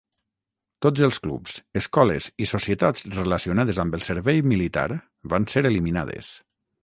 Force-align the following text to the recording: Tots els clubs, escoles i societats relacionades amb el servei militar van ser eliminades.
Tots 0.85 1.03
els 1.07 1.19
clubs, 1.25 1.57
escoles 1.81 2.29
i 2.45 2.47
societats 2.53 3.05
relacionades 3.17 3.81
amb 3.85 3.97
el 3.99 4.05
servei 4.09 4.43
militar 4.53 4.87
van 5.35 5.49
ser 5.55 5.63
eliminades. 5.71 6.33